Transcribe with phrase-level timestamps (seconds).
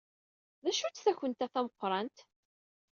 [0.63, 2.17] D acu-tt takunt-a tameqrant?